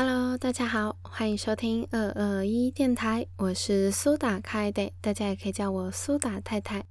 [0.00, 6.84] Hello，大家好，欢迎收听二二一电台，我是苏打开的，大家也可以叫我苏打太太。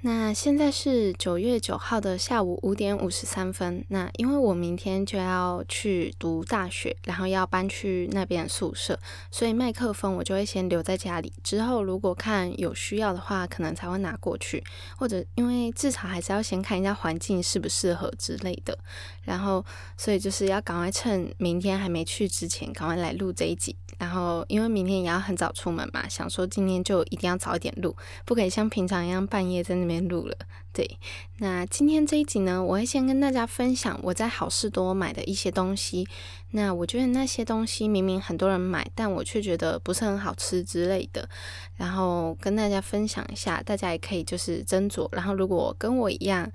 [0.00, 3.84] 那现在是九月九号的下午五点五十三分。
[3.88, 8.96] 那因为我明天就要去读大学，然后要搬去那边宿舍，
[9.30, 11.32] 所以麦克风我就会先留在家里。
[11.42, 14.62] 之后如果看有需要的话，可能才会拿过去，
[14.96, 18.78] 或者因为至少还是要先看一下环境适不适合之类的。
[19.22, 19.64] 然后，
[19.96, 23.74] 所以就是要赶快趁明天还没去之前，赶快来录这一集。
[23.98, 30.36] 然后，因为明天也要很早出门嘛，想说今天就一定要早一点录，不可以像平常一样半夜在那边录了。
[30.72, 30.98] 对，
[31.38, 36.06] 那今天这一集呢，我会先跟大家分享我在好事多买的一些东西。
[36.52, 41.28] 那我觉得那些东西明明很多人买，但我却觉得不是很好吃之类的。
[41.74, 45.08] 然后跟大家分享一下，大家也可以就是斟酌。
[45.10, 46.48] 然后如果跟我一样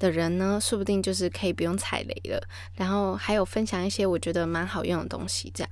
[0.00, 2.42] 的人呢，说不定就是可以不用踩雷了。
[2.74, 5.70] 然后还有分享一些我觉得蛮好用的东西，这样。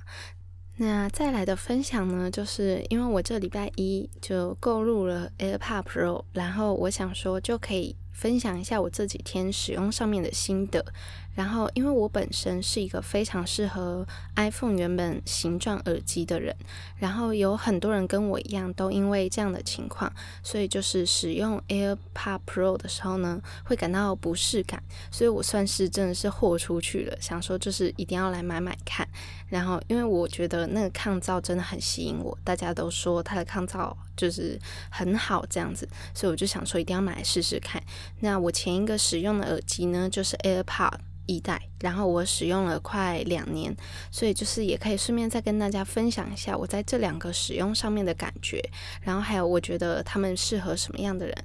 [0.81, 10.85] 那再来的分享呢，就是因为我这礼拜一就购入了 AirPod Pro，然后我想说就可以分享一下我这几天使用上面的心得。
[11.35, 16.53] 然后，因为我本身是一个非常适合 iPhone 原本形状耳机的人，
[16.97, 20.11] 然后有很多人跟我一样，都因为这样的情况，
[20.43, 24.83] 所以就是使用 AirPod Pro 的时候呢，会感到不适感。
[25.09, 29.07] 所以我算是真的是豁出去了，想说就是一定要来买买看。
[29.47, 34.59] 然后，因为我觉得那个抗噪真的很吸引我，大家都说它的抗噪就是
[34.91, 37.81] 很好这样子，所以我就想说一定要买来试试看。
[38.19, 40.95] 那我前一个使用的耳机呢，就是 AirPod。
[41.29, 43.75] 一代，然后我使用了快两年，
[44.09, 48.59] 所以就是也可以顺便再跟大家分享一下我在这两个使用上面的感觉，
[49.01, 51.35] 然后还有我觉得他们适合什么样的人。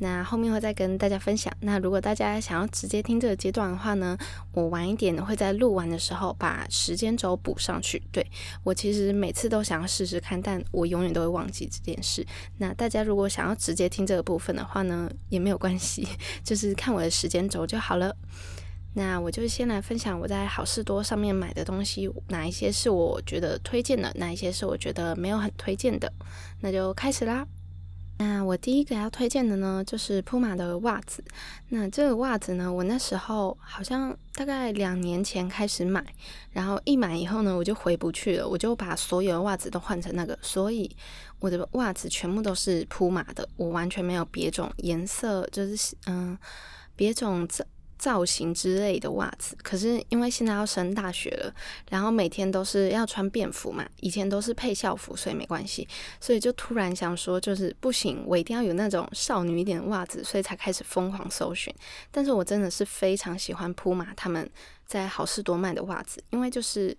[0.00, 1.52] 那后面会再跟大家分享。
[1.60, 4.16] 那如果大家想要直接听这个阶段的话呢，
[4.52, 8.00] 我晚一点会在录完的时候把时间轴补上去。
[8.12, 8.24] 对
[8.62, 12.24] 我其实每次都想要试试看，但我永远都会忘记这件事。
[12.58, 16.06] 那大家如果想要直接听这个部分的话呢，也没有关系，
[16.44, 18.14] 就是看我的时间轴就好了。
[18.94, 26.12] 那我就先来分享我在好事多上面买的东西，哪一些是我觉得推荐的，哪一些是我觉得没有很推荐的。
[26.60, 27.46] 那就开始啦。
[28.20, 31.22] 那我第一个要推荐的呢，就是铺马的袜子。
[31.68, 36.04] 那这个袜子呢，我那时候好像大概两年前开始买，
[36.50, 40.90] 然后一买以后呢，我就回不去了，我就把所有的袜子都换成那个，所以
[41.38, 46.36] 我的袜子全部都是铺马的，我完全没有别种颜色，就是嗯，
[46.96, 47.64] 别种这。
[47.98, 51.52] 造型之类的袜子，可是因为现在要升大学了，
[51.90, 55.86] 然后每天都是要穿便服嘛，以前都是配校服，所以没关系，
[56.20, 61.74] 所以就突然想说，就是不行，我一定要有那种少女一点的袜子，所以才开始疯狂搜寻。
[62.10, 64.48] 但是我真的是非常喜欢铺马他们
[64.86, 66.96] 在好事多卖的袜子，因为就是。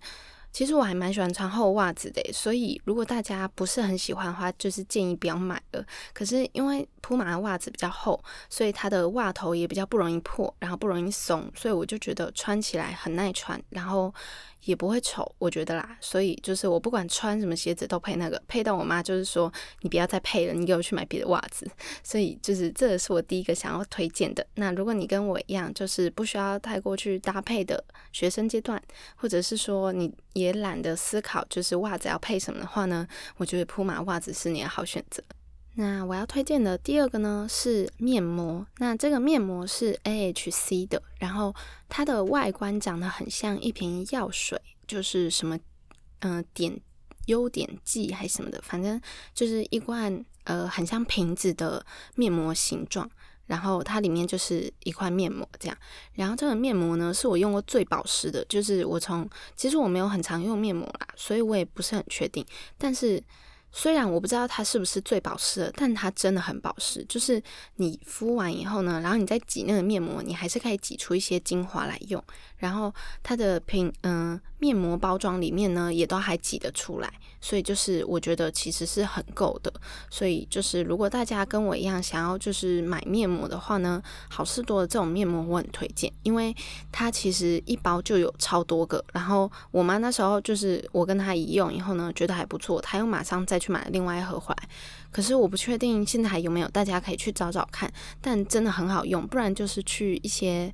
[0.52, 5.84] 其实我还蛮喜欢穿厚袜子的，所以如果大家不是很喜欢的话，就是建议不要买了。
[6.12, 14.12] 可是因为铺马的袜子比较厚，所以它的袜头也比较不容易破，然后不容易松，所以我就觉得穿起来很耐穿，然后。
[14.64, 21.68] 也不会丑，我觉得啦，所以就是我不管穿什么鞋子都配那个，配到我妈就是说你不要再配了，你给我去买别的袜子。
[22.04, 24.46] 所以就是这是我第一个想要推荐的。
[24.54, 27.82] 那如果你跟我一样，就是不需要太过去搭配的
[28.12, 28.82] 学生阶段，
[29.16, 33.06] 或者是说你也懒得思考就是袜子要配什么的话呢，
[33.36, 35.22] 我觉得铺马袜子是你的好选择。
[35.74, 41.54] 那我要推荐的第二个呢是面膜，那这个面膜是 AHC 的，然后
[41.88, 45.58] 它的外观长得很像一瓶药水，就是什么
[46.18, 46.78] 嗯点
[47.26, 49.00] 优点剂还是什么的，反正
[49.32, 53.08] 就是一罐呃很像瓶子的面膜形状，
[53.46, 55.76] 然后它里面就是一块面膜这样，
[56.12, 62.44] 然后这个面膜呢是我用过最保湿的，就是我从其实我没有很常用面膜啦，所以我也不是很确定，
[62.76, 63.22] 但是。
[63.72, 67.04] 虽然我不知道它是不是最保湿的，但它真的很保湿。
[67.08, 67.42] 就是
[67.76, 72.22] 你敷完以后呢，然后你再挤那个面膜，你还是可以挤出一些精华来用。
[72.58, 77.10] 然后它的瓶嗯面膜包装里面呢，也都还挤得出来。
[77.40, 79.72] 所以就是我觉得其实是很够的。
[80.10, 86.54] 所以就是如果大家跟我一样想要就是买面膜的话呢，好事多的这种面膜我很推荐，因为
[86.92, 89.02] 它其实一包就有超多个。
[89.12, 94.68] 然后我妈那时候就是我跟她一用以后呢，觉得还不错，她又马上再去买了另外一盒回来。
[95.12, 97.92] 可是我不确定现在还有没有，大家可以去找找看。
[98.20, 100.72] 但真的很好用，不然就是去一些。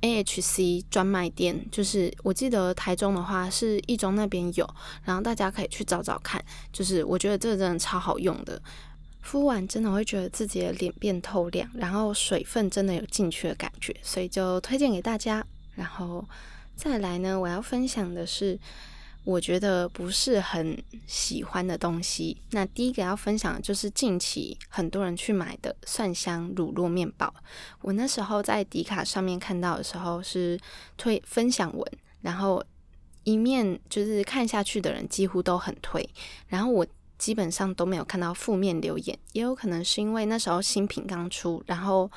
[0.00, 4.68] AHC 专卖店，就是我记得台中的话是一中那边有，
[5.02, 6.44] 然后大家可以去找找看。
[6.70, 8.60] 就是我觉得这个真的超好用的，
[9.22, 15.42] 敷完真的会觉得自己的脸变透亮，然后水分真的有进去的感觉，所以就推荐给大家。
[15.74, 16.22] 然后
[16.76, 18.60] 再来呢，我要分享的是
[19.24, 22.36] 我觉得不是很喜欢的东西。
[22.50, 27.32] 那第一个要分享的就是近期很多人去买的蒜香乳酪面包。
[27.80, 30.58] 我那时候在迪卡上面看到的时候是
[30.96, 32.62] 推分享文，然后
[33.24, 36.08] 一面就是看下去的人几乎都很推，
[36.48, 36.86] 然后我
[37.18, 42.10] 基本上都没有看到负面留言，也有可能是因为那时候新品刚出，然后。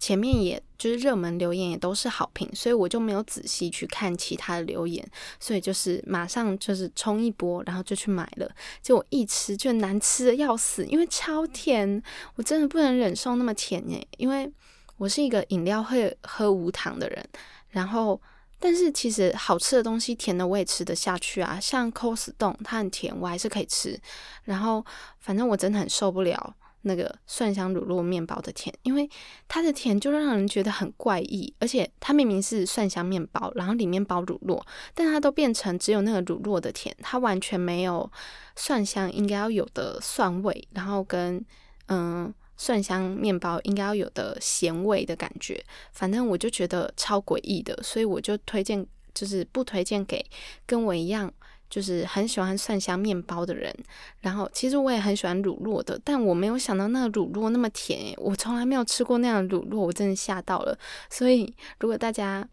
[0.00, 5.06] 前面也就是热门留言也都是好评，所以我就没有仔细去看其他的留言，
[5.38, 8.50] 所以就是马上就是冲一波，然后就去买了。
[8.80, 12.02] 结果一吃就难吃的要死，因为超甜，
[12.36, 14.50] 我真的不能忍受那么甜诶，因为
[14.96, 17.24] 我是一个饮料会喝无糖的人。
[17.68, 18.18] 然后，
[18.58, 24.00] 但是其实好吃的东西甜的我也吃得下去啊，像 cos 冻它很甜，我还是可以吃。
[24.44, 24.84] 然后
[25.18, 26.56] 反正我真的很受不了。
[26.82, 29.08] 那个蒜香乳酪面包的甜，因为
[29.48, 34.62] 它的甜就让人觉得很怪异，而且它明明是蒜香面包，然后里面包乳酪，
[34.94, 38.10] 但它都变成只有那个乳酪的甜，它完全没有
[38.56, 41.44] 蒜香应该要有的蒜味，然后跟
[41.88, 50.24] 嗯蒜香面包应该要有的咸味的感觉，反正我就觉得超诡异的，所以我就推荐，就是不推荐给
[50.66, 51.32] 跟我一样。
[51.70, 53.74] 就是很喜欢蒜香面包的人，
[54.20, 60.78] 然后其实我也很喜欢乳酪的，但我没有想到那个乳酪那么甜，我从来没有吃过那样的乳酪，我真的吓到了。
[61.08, 62.46] 所以如果大家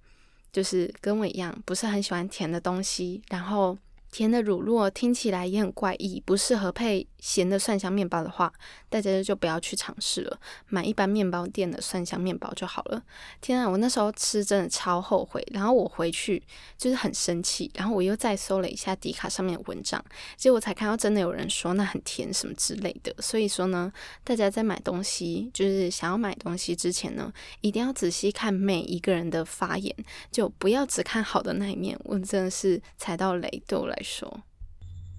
[0.53, 3.77] 就是跟我一样不是很喜欢甜的东西，然后。
[4.17, 8.51] 甜的乳酪听起来也很怪异，不适合配咸的蒜香面包的话，
[8.89, 13.03] 大家就不要去尝试了，买一般面包店的蒜香面包就好了。
[13.41, 16.41] 天啊，我那时候吃真的超后悔，然后我回去
[16.79, 20.03] 就是很生气，然后我又再搜了一下迪卡上面的文章，
[20.35, 23.13] 结果才看到真的有人说那很甜什么之类的。
[23.19, 23.93] 所以说呢，
[24.23, 27.31] 大家在买东西，就是想要买东西之前呢，
[27.61, 29.95] 一定要仔细看每一个人的发言，
[30.31, 31.95] 就不要只看好的那一面。
[32.05, 33.95] 我真的是踩到雷，对我来。
[34.07, 34.41] 说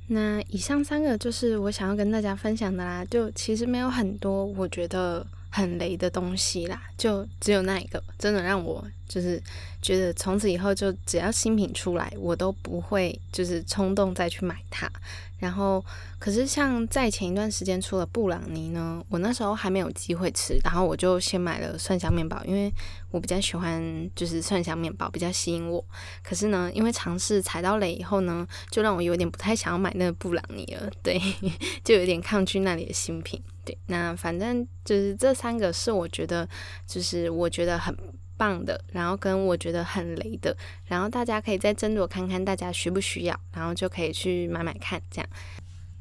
[0.09, 3.05] 那以上三个就是我想要跟大家分享的啦。
[3.05, 9.43] 就其实没有很多我觉得很雷的东西啦，就只有那一个，真的让我就是
[9.81, 14.91] 觉得从此以后就只要新品出来，我都不会就是冲动再去买它。
[15.39, 15.85] 然后，
[16.19, 22.73] 可是像在前一段时间出了布朗尼呢，我那时候还没有机会吃，然后我就先买了蒜香面包，因为
[23.13, 25.85] 我比较喜欢就是蒜香面包，比较吸引我。
[26.25, 31.23] 可是呢，因为尝试踩到雷以后呢，就让我有点不太想要买那个布朗尼了，对，
[31.85, 33.41] 就有点抗拒那里的新品。
[33.65, 36.49] 对，那反正就是这三个是我觉得，
[36.85, 37.97] 就是我觉得很。
[38.39, 40.57] 棒的，然后跟我觉得很雷的，
[40.87, 45.29] 然后大家可以再斟酌看看大家需不需要，然后就可以去买买看这样。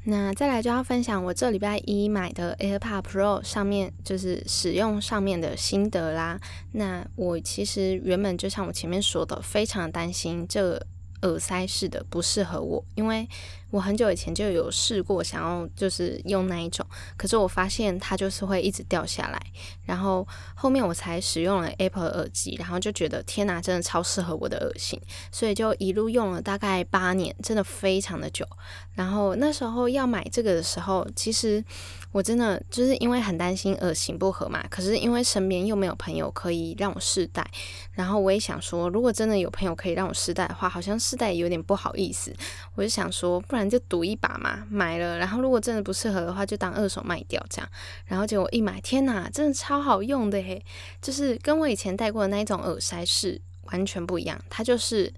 [0.04, 6.40] 那再来就要分享我这礼拜一买的 AirPod Pro 上面就是使用上面的心得啦。
[6.72, 10.80] 那我其实原本就像我前面说的，非常担心这
[11.22, 13.28] 耳塞式的不适合我，因为。
[13.70, 16.86] 我很久以前就有试过，想要就是用那一种，
[17.18, 19.38] 可是我发现它就是会一直掉下来。
[19.84, 24.98] 然后后面我才使用了 Apple 耳机，然后就觉得天哪，真的超适合我的耳型，
[25.30, 28.46] 所以就一路用了大概八年，真的非常的久。
[28.94, 31.62] 然后那时候要买这个的时候，其实
[32.10, 37.46] 我真的就是因为很担心耳型不合嘛，可是因为身边又没有朋友可以让我试戴，
[37.92, 42.34] 然后我也想说，如果真的有朋友可以让我试戴的话，好像试戴有点不好意思，
[42.74, 43.57] 我就想说，不。
[43.64, 47.70] 就赌一把嘛，买了，然后如果真的不适合的话，就当二手卖掉这样。
[48.04, 50.62] 然后结果一买，天哪，真的超好用的嘿！
[51.00, 54.38] 就是跟我以前戴过的那一种耳塞是完全不一样。
[54.50, 55.10] 它就是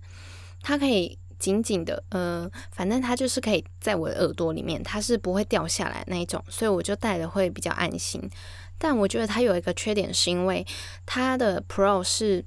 [0.63, 8.31] 它可以紧紧的，呃，反正它就是可以在我的耳朵里面，它是不会掉下来那一种，所以我就戴的会比较安心。
[8.79, 10.67] 但我觉得它有一个缺点，是因为
[11.05, 12.45] 它的 Pro 是。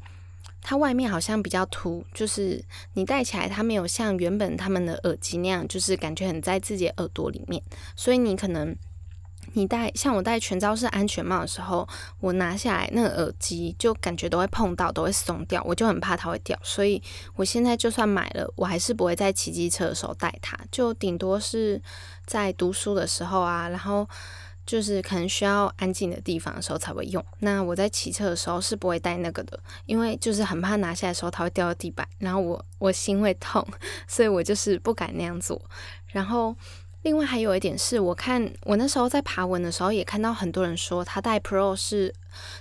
[0.63, 7.61] 它外面好像比较凸，就是你戴起来，它没有像原本他们的耳机那样，就是感觉很在自己耳朵里面。
[7.97, 8.73] 所以你可能
[9.51, 11.87] 你戴像我戴全罩式安全帽的时候，
[12.21, 16.57] 我拿下来那个耳机就感觉都会碰到，都会松掉，我就很怕它会掉。
[16.63, 16.99] 所以
[17.35, 21.81] 我现在就算买了，我还是不会在骑机车的时候戴它，就顶多是
[22.25, 24.07] 在读书的时候啊，然后。
[24.65, 27.23] 就是可能需要安静的地方的时候才会用。
[27.39, 33.65] 那我在骑车的时候是不会带那个的，因为就是很怕拿下来的时候它会掉到地板，然后我我心会痛，
[34.07, 35.61] 所以我就是不敢那样做。
[36.07, 36.55] 然后
[37.01, 42.13] 另外还有一点是，我看我那时候在爬文的时候也看到很多人说他戴 Pro 是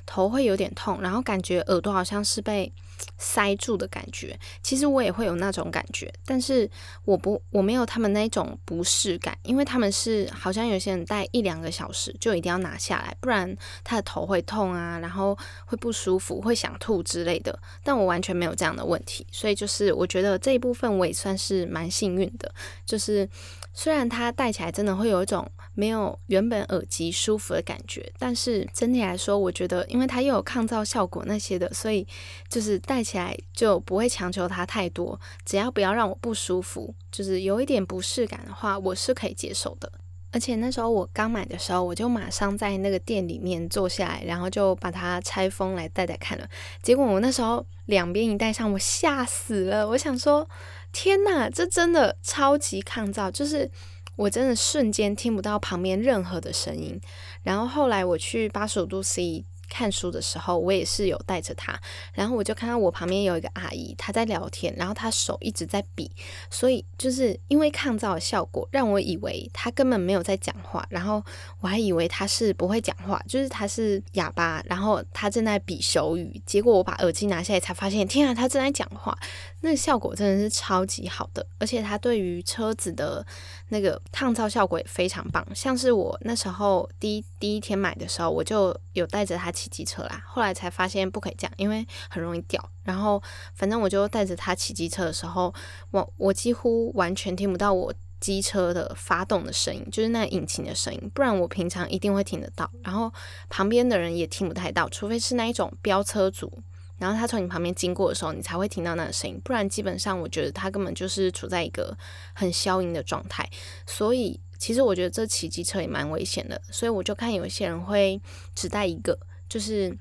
[0.05, 2.73] 头会有点痛，然后感觉耳朵好像是被
[3.19, 4.39] 塞住的感觉。
[4.63, 6.69] 其实我也会有那种感觉，但是
[7.05, 17.59] 我不我没有他们那种不适感，因为他们是好像有些人戴一两个小时就一定要拿下来，不然他的头会痛啊，然后会不舒服，会想吐之类的。
[17.83, 22.55] 但我完全没有这样的问题，所以就是我觉得这一部分我也算是蛮幸运的，
[22.85, 23.29] 就是
[23.73, 25.51] 虽然它戴起来真的会有一种。
[25.75, 32.07] 没有原本耳机舒服的感觉，但是整体来说，我觉得因为它又有抗噪效果那些的，所以
[32.47, 39.91] 就是戴起来就不会强求它太多，只要不要让我不舒服，就是有一点不适感的话，我是可以接受的。
[40.31, 46.47] 而且那时候我刚买的时候，我就马上在那个店里面坐下来，然后就把它拆封来戴戴看了。
[46.83, 49.89] 结果我那时候两边一戴上，我吓死了。
[49.89, 50.47] 我想说，
[50.93, 53.71] 天哪，这真的超级抗噪，就是。
[54.17, 57.01] 我真的瞬间听不到旁边任何的声音，
[57.43, 59.47] 然后后来我去八十五度 C。
[59.73, 61.75] 看书的时候，我也是有带着它，
[62.13, 66.11] 然后我就看到我旁边有一个阿姨，她在聊天，然后她手一直在比，
[66.51, 71.25] 所以就是因为抗噪的效果，让我以为她根本没有在讲话，然后
[71.61, 79.17] 我还以为她是不会讲话，就是她是哑巴，然后她正在比手语，结果我把耳机拿下来才发现，天啊，她正在讲话，
[79.63, 83.25] 那个效果真的是超级好的，而且它对于车子的
[83.71, 89.51] 那个抗噪效果也非常棒，像是我那时候第一第一天买的时候，我就有带着它。
[89.63, 92.71] 骑机车啦，后来才发现不可以这样，因为很容易掉。
[92.83, 93.23] 然后
[93.55, 95.55] 反正我就带着它骑机车的时候，
[95.93, 101.11] 我我几乎完全听不到我机车的发动的声音，就是那引擎的声音。
[101.15, 103.13] 不然我平常一定会听得到，然后
[103.49, 106.53] 旁边的人也听不太到，除非是那一种飙车族，
[106.99, 109.41] 然后他从你旁边经过的时候，你才会听到那个声音。
[109.45, 111.97] 不然基本上我觉得他根本就是处在一个
[112.33, 113.49] 很消音的状态，
[113.87, 116.61] 所以其实我觉得这骑机车也蛮危险的。
[116.73, 118.21] 所以我就看有些人会
[118.57, 119.19] 只带一个。
[119.53, 119.95] 就是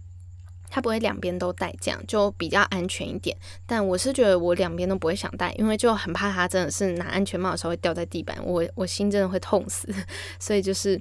[0.70, 3.36] 它不会两边都戴，这样就比较安全一点。
[3.65, 9.93] 但我是觉得我两边都不会想戴，因为就很怕它真的是拿安全帽的时候会掉在地板，我我心真的会痛死。
[10.39, 10.98] 所以就是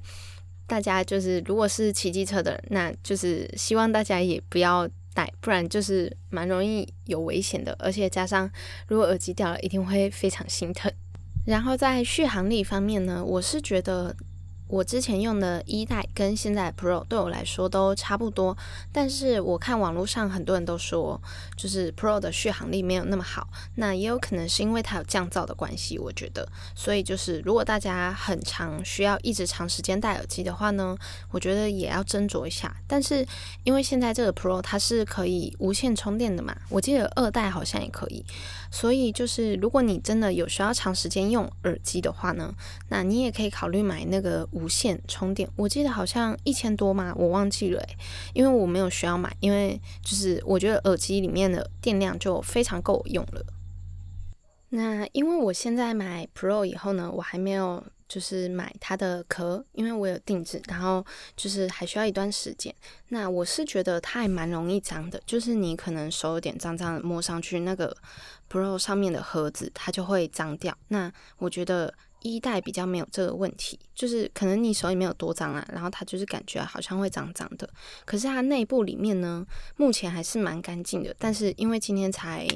[0.66, 7.76] 大家就是如果是骑机车的，那就是希望大家也不要戴，不然就是蛮容易有危险的。
[7.78, 8.50] 而且加上
[8.88, 10.92] 如果耳机掉了，一定会非常心疼。
[11.47, 14.16] 然后在续航力方面呢，我是觉得。
[14.71, 18.57] 我之前用的一代跟现在 Pro 对我来说都差不多，
[18.93, 21.21] 但是我看网络上很多人都说，
[21.57, 26.49] 就是 Pro 的续航力没有那么好，那也有可能是因为它有降噪的关系，我觉得。
[26.77, 30.97] 所以就是如果大家很长需要一直长时间戴耳机的话呢，
[31.33, 32.73] 我觉得也要斟酌一下。
[32.87, 33.27] 但是
[33.65, 38.25] 因为现在这个 Pro 它是可以无线充电的嘛，我记得二代好像也可以，
[38.71, 42.55] 所以就是如果你真的有需要长时间用耳机的话呢，
[42.89, 44.49] 那你也可以考虑买那个。
[44.61, 47.83] 无线充电，我记得好像一千多嘛，我忘记了，
[48.35, 53.45] 因为我没有需要买，因为就是我觉得耳机里面的电量就非常够用了。
[54.71, 61.05] 那因为我现在买 Pro 以后呢，我还没有就是买它的壳，因为我有定制，然后
[61.37, 62.73] 就是还需要一段时间。
[63.09, 67.97] 那我是觉得它还蛮容易脏的，就是你可能手有点脏脏的，摸上去那个
[68.49, 70.76] Pro 上面的盒子它就会脏掉。
[70.88, 71.93] 那我觉得。
[72.23, 77.69] 一代比较没有这个问题，就是可能你手里没有多脏啊，然后它就是感觉好像会脏脏的，
[78.05, 79.47] 可是它内部里面呢，
[79.77, 81.15] 目前还是蛮干净的。
[81.19, 82.47] 但是因为今天才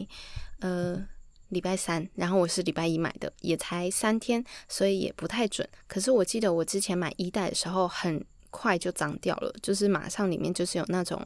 [0.60, 1.02] 呃
[1.48, 5.68] 礼拜三，然后我是礼拜一买的，也才三天，所以也不太准。
[5.86, 11.20] 可是我记得我之前买一代的时候，很快就脏掉了，就是马上里面就是有那种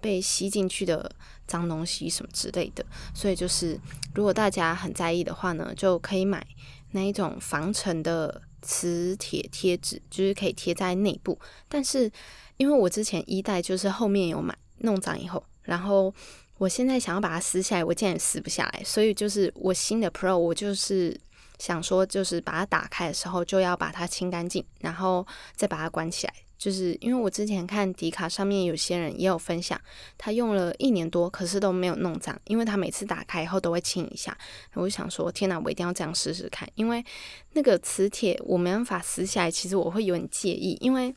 [0.00, 1.10] 被吸进去的
[1.46, 2.84] 脏东西什么之类的。
[3.14, 3.78] 所以就是
[4.14, 6.46] 如果大家很在意的话呢，就可以买。
[6.94, 11.36] 那一种防尘的磁铁贴纸，就是可以贴在内部。
[11.68, 12.10] 但是
[12.56, 16.14] 因为我之前一代就是后面有买弄脏以后，然后
[16.56, 18.82] 我现在想要把它撕下来，我竟然撕不下来。
[18.84, 21.20] 所以就是我新的 Pro，我就是
[21.58, 26.34] 想说，就是把它打开的时候就要把它清干净，然后再把它关起来。
[26.64, 29.78] 就是因为我之前看迪卡上面有些人也有分享，
[30.16, 34.34] 他用了一年多，可是都没有弄脏，因为他每次打开以后都会清一下。
[34.72, 37.04] 我就想说，天哪，我一定要这样试试看，因为
[37.52, 41.14] 那个磁铁我没办法撕下来，其实我会有点介意，因为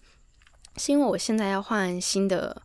[0.75, 2.61] 是因为我现在要换新的。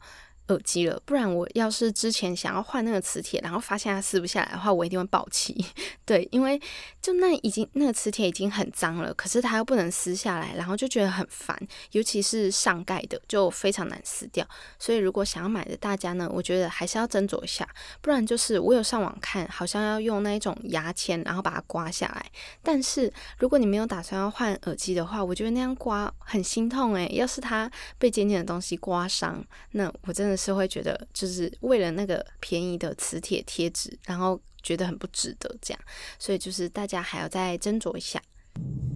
[0.49, 5.65] 耳机了，不然我要是之前想要换那个磁铁，然后发现它撕不下来的话，我一定会爆气。
[6.05, 6.61] 对，因为
[7.01, 11.57] 就那已经那个磁铁已经很脏了，可是它又不能撕下来，然后就觉得很烦，
[11.93, 14.47] 尤其是上盖的就非常难撕掉。
[14.79, 17.67] 所以如果想要买的大家呢，我觉得还是要斟酌一下，
[18.01, 22.27] 不然就是我有上网看，好像要用那一种牙签，然后把它刮下来。
[22.63, 27.09] 但是如果你没有打算要换耳机的话，我觉得那样刮很心痛诶。
[27.15, 30.32] 要是它被尖尖的东西刮伤，那我真的。
[30.37, 35.81] 是会觉得，就是为了那个便宜的磁铁贴纸，然后觉得很不值得这样，
[36.19, 38.21] 所以就是大家还要再斟酌一下。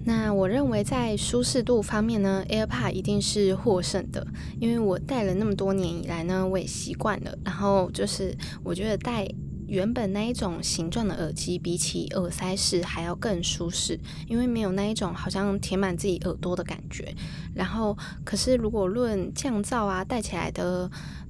[0.04, 4.24] 那我认为在舒适度方面呢，AirPod 一定是获胜的，
[4.60, 7.36] 因为我戴了那么多年以来呢，我也习惯了。
[7.44, 9.26] 然后就是我觉得戴
[9.66, 17.12] 原本那一种形状的耳机，比起耳塞式还要更舒适，因为没有那一种好像填满自己耳朵的感觉。
[17.52, 20.88] 然后可是如果论降噪啊，戴起来的，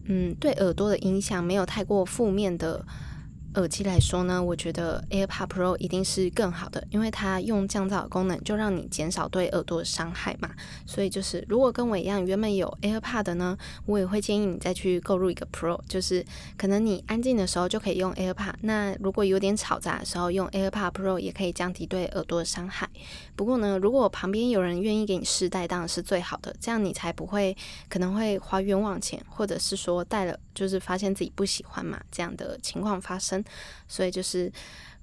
[0.08, 2.84] 嗯，对耳朵的影响没有太过负面的。
[3.54, 10.50] 耳机来说呢，我觉得 AirPod Pro 一定是更好的，因为它用降噪的功能，就让你减少对耳朵的伤害嘛。
[10.84, 16.22] 所以就是，如果跟我一样原本有 AirPod 的呢，我也会建议你再去购入一个 Pro，就是
[16.58, 22.86] 可能你安静的时候就可以用 AirPod，那如果有点吵杂的时候用 AirPod Pro 也可以降低对耳朵的伤害。
[23.36, 27.54] 不过呢，如果旁边有人愿意给你试戴，当然是最好的，这样你才不会
[27.88, 33.44] 可能会花冤枉钱，或者是说戴了就是发现自己不喜欢嘛这样的情况发生。
[33.86, 34.50] 所以就是，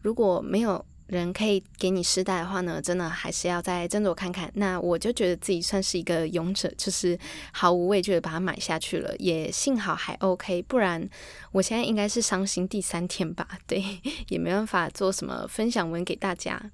[0.02, 4.50] 如果没有人可以给你试戴的话呢，真的还是要再斟酌看看。
[4.56, 7.18] 那我就觉得自己算是一个勇者，就是
[7.52, 11.08] 毫无畏惧的把它买下去了，也幸好还 OK，不然
[11.52, 13.48] 我现在应该是伤心第三天吧。
[13.68, 13.84] 对，
[14.30, 16.72] 也没办法做什么分享文给大家。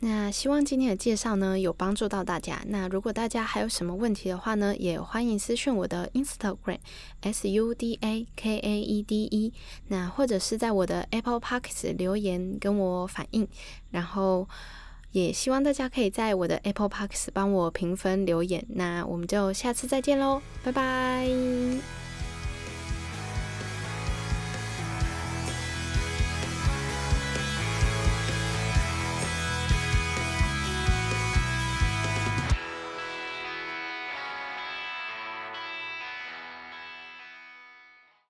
[0.00, 2.62] 那希望今天的介绍呢有帮助到大家。
[2.66, 6.78] 那如果大家还有什么问题的话呢，也欢迎私讯我的 Instagram
[7.22, 9.52] S U D A K A E D E，
[9.88, 13.48] 那或者是在我的 Apple Podcast 留言跟我反映。
[13.90, 14.46] 然后
[15.12, 18.64] 也希望大家可以在我的 Apple Podcast 帮我评分留言。
[18.68, 22.05] 那我们就下次再见喽，拜拜。